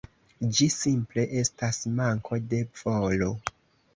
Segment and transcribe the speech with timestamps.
[0.59, 3.31] Ĝi simple estas manko de volo.